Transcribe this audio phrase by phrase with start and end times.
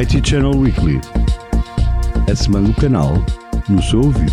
[0.00, 0.98] IT Channel Weekly.
[2.26, 3.12] A semana do canal
[3.68, 4.32] no seu ouvido.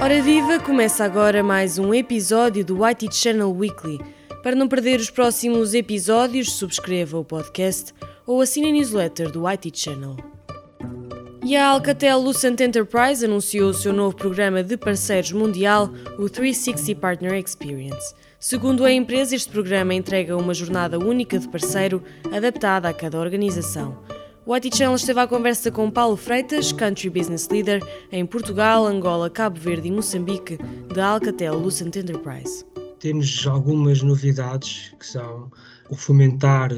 [0.00, 4.00] Ora viva, começa agora mais um episódio do IT Channel Weekly.
[4.42, 7.94] Para não perder os próximos episódios, subscreva o podcast
[8.26, 10.16] ou assine a newsletter do IT Channel.
[11.44, 17.00] E a Alcatel Lucent Enterprise anunciou o seu novo programa de parceiros mundial, o 360
[17.00, 18.14] Partner Experience.
[18.38, 22.02] Segundo a empresa, este programa entrega uma jornada única de parceiro
[22.32, 23.96] adaptada a cada organização.
[24.44, 27.80] O IT Channel esteve à conversa com Paulo Freitas, Country Business Leader,
[28.10, 30.58] em Portugal, Angola, Cabo Verde e Moçambique,
[30.92, 32.71] da Alcatel Lucent Enterprise.
[33.02, 35.50] Temos algumas novidades que são
[35.90, 36.72] o fomentar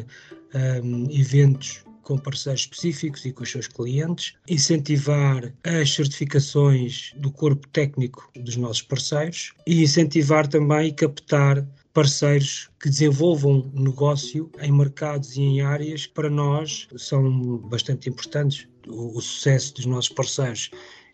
[0.83, 7.69] um, eventos com parceiros específicos e com os seus clientes, incentivar as certificações do corpo
[7.69, 15.43] técnico dos nossos parceiros e incentivar também captar parceiros que desenvolvam negócio em mercados e
[15.43, 18.67] em áreas que para nós são bastante importantes.
[18.89, 20.71] O, o, sucesso dos nossos parceiros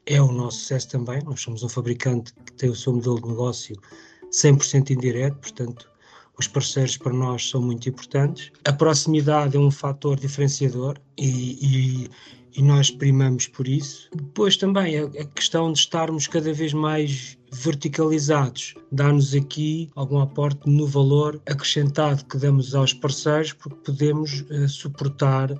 [0.06, 1.20] é o nosso sucesso também.
[1.24, 3.74] Nós somos um fabricante que tem o seu modelo de negócio
[4.30, 5.90] 100% indireto, portanto,
[6.38, 8.50] os parceiros para nós são muito importantes.
[8.64, 11.28] A proximidade é um fator diferenciador e,
[11.60, 12.10] e,
[12.56, 14.08] e nós primamos por isso.
[14.14, 20.68] Depois também a, a, questão de estarmos cada vez mais verticalizados dá-nos aqui algum aporte
[20.68, 25.52] no valor acrescentado que damos aos parceiros, porque podemos uh, suportar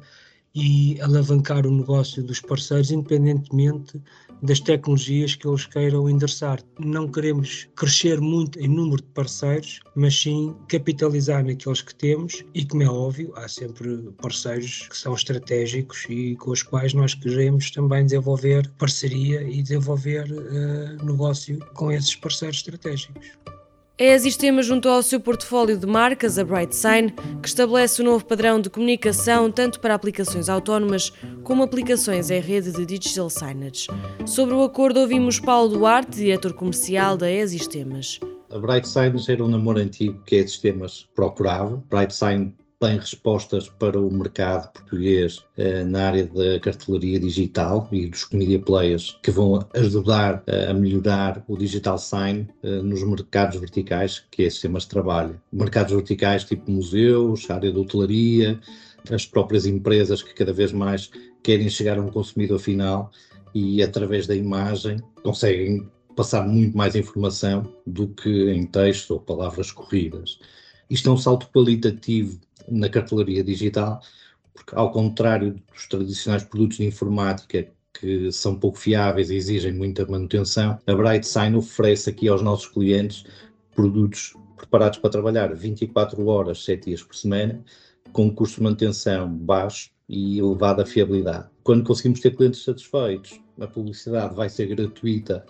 [0.55, 4.01] e alavancar o negócio dos parceiros, independentemente
[4.43, 6.61] das tecnologias que eles queiram endereçar.
[6.79, 12.65] Não queremos crescer muito em número de parceiros, mas sim capitalizar naqueles que temos e,
[12.65, 17.71] como é óbvio, há sempre parceiros que são estratégicos e com os quais nós queremos
[17.71, 23.27] também desenvolver parceria e desenvolver uh, negócio com esses parceiros estratégicos.
[24.03, 27.11] É a Sistema junto ao seu portfólio de marcas, a BrightSign,
[27.43, 31.13] que estabelece o um novo padrão de comunicação tanto para aplicações autónomas
[31.45, 33.89] como aplicações em rede de digital signage.
[34.25, 38.19] Sobre o acordo ouvimos Paulo Duarte, diretor comercial da E-Sistemas.
[38.51, 41.85] A BrightSign era um namoro antigo que a E-Sistemas procurava.
[41.91, 48.27] BrightSign tem respostas para o mercado português eh, na área da cartelaria digital e dos
[48.31, 54.25] media players que vão ajudar eh, a melhorar o digital sign eh, nos mercados verticais
[54.31, 55.39] que é sistemas de trabalho.
[55.53, 58.59] Mercados verticais tipo museus, área de hotelaria,
[59.11, 61.11] as próprias empresas que cada vez mais
[61.43, 63.11] querem chegar a um consumidor final
[63.55, 65.87] e através da imagem conseguem
[66.17, 70.39] passar muito mais informação do que em texto ou palavras corridas.
[70.89, 74.01] Isto é um salto qualitativo na cartelaria digital,
[74.55, 80.07] porque ao contrário dos tradicionais produtos de informática que são pouco fiáveis e exigem muita
[80.07, 83.25] manutenção, a BrightSign oferece aqui aos nossos clientes
[83.75, 87.63] produtos preparados para trabalhar 24 horas, 7 dias por semana,
[88.13, 91.49] com custo de manutenção baixo e elevada fiabilidade.
[91.63, 95.45] Quando conseguimos ter clientes satisfeitos, a publicidade vai ser gratuita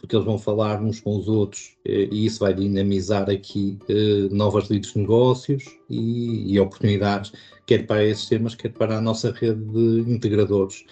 [0.00, 4.28] porque eles vão falar uns com os outros eh, e isso vai dinamizar aqui eh,
[4.30, 7.32] novas leads de negócios e, e, oportunidades,
[7.66, 10.84] quer para esses temas, quer para a nossa rede de integradores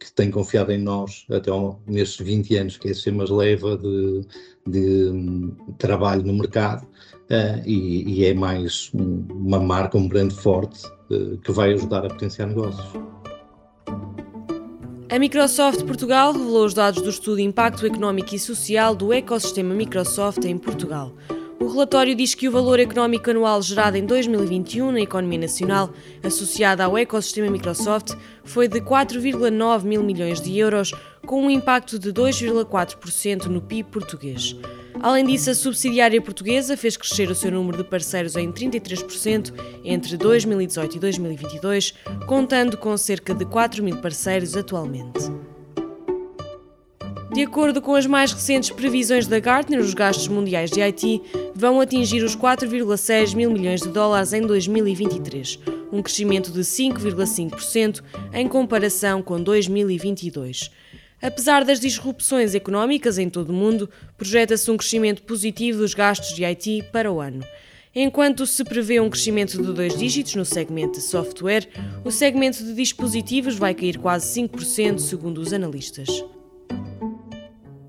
[0.00, 4.22] que tem confiado em nós até ao, nestes 20 anos que esses temas leva de,
[4.66, 10.32] de um, trabalho no mercado uh, e, e, é mais um, uma marca, um brand
[10.32, 10.82] forte
[11.42, 13.17] que vai ajudar a potenciar negócios.
[15.10, 20.44] A Microsoft Portugal revelou os dados do estudo Impacto Económico e Social do ecossistema Microsoft
[20.44, 21.14] em Portugal.
[21.58, 25.90] O relatório diz que o valor económico anual gerado em 2021 na economia nacional,
[26.22, 28.14] associado ao ecossistema Microsoft,
[28.44, 30.92] foi de 4,9 mil milhões de euros,
[31.24, 34.54] com um impacto de 2,4% no PIB português.
[35.00, 39.52] Além disso, a subsidiária portuguesa fez crescer o seu número de parceiros em 33%
[39.84, 41.94] entre 2018 e 2022,
[42.26, 45.30] contando com cerca de 4 mil parceiros atualmente.
[47.32, 51.22] De acordo com as mais recentes previsões da Gartner, os gastos mundiais de IT
[51.54, 55.60] vão atingir os 4,6 mil milhões de dólares em 2023,
[55.92, 58.02] um crescimento de 5,5%
[58.32, 60.70] em comparação com 2022.
[61.20, 66.44] Apesar das disrupções económicas em todo o mundo, projeta-se um crescimento positivo dos gastos de
[66.44, 67.44] IT para o ano.
[67.94, 71.68] Enquanto se prevê um crescimento de dois dígitos no segmento de software,
[72.04, 76.08] o segmento de dispositivos vai cair quase 5%, segundo os analistas.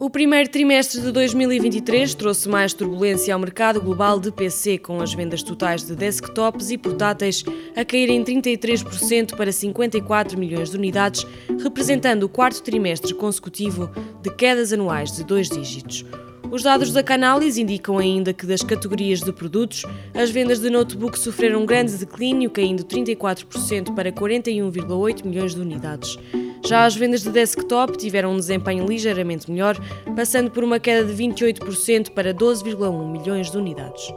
[0.10, 5.14] O primeiro trimestre de 2023 trouxe mais turbulência ao mercado global de PC, com as
[5.14, 7.44] vendas totais de desktops e portáteis
[7.76, 11.28] a caírem 33% para 54 milhões de unidades,
[11.62, 13.88] representando o quarto trimestre consecutivo
[14.24, 16.04] de quedas anuais de dois dígitos.
[16.52, 19.86] Os dados da Canalys indicam ainda que das categorias de produtos,
[20.16, 26.18] as vendas de notebook sofreram um grande declínio, caindo 34% para 41,8 milhões de unidades.
[26.66, 29.78] Já as vendas de desktop tiveram um desempenho ligeiramente melhor,
[30.16, 34.12] passando por uma queda de 28% para 12,1 milhões de unidades.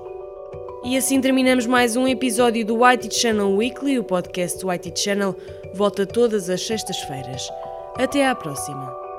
[0.84, 3.98] E assim terminamos mais um episódio do Whitey Channel Weekly.
[3.98, 5.36] O podcast do Whitey Channel
[5.74, 7.46] volta todas as sextas-feiras.
[7.96, 9.11] Até à próxima!